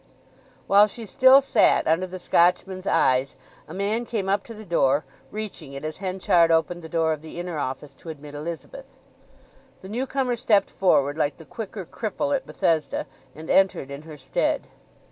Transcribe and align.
X. 0.03 0.07
While 0.65 0.87
she 0.87 1.05
still 1.05 1.41
sat 1.41 1.87
under 1.87 2.07
the 2.07 2.17
Scotchman's 2.17 2.87
eyes 2.87 3.35
a 3.67 3.73
man 3.75 4.03
came 4.03 4.27
up 4.29 4.43
to 4.45 4.53
the 4.55 4.65
door, 4.65 5.05
reaching 5.29 5.73
it 5.73 5.83
as 5.85 5.97
Henchard 5.97 6.49
opened 6.49 6.81
the 6.81 6.89
door 6.89 7.13
of 7.13 7.21
the 7.21 7.39
inner 7.39 7.59
office 7.59 7.93
to 7.93 8.09
admit 8.09 8.33
Elizabeth. 8.33 8.97
The 9.83 9.89
newcomer 9.89 10.35
stepped 10.37 10.71
forward 10.71 11.19
like 11.19 11.37
the 11.37 11.45
quicker 11.45 11.85
cripple 11.85 12.35
at 12.35 12.47
Bethesda, 12.47 13.05
and 13.35 13.47
entered 13.47 13.91
in 13.91 14.01
her 14.01 14.17
stead. 14.17 14.65